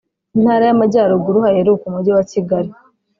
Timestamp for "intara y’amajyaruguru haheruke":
0.35-1.83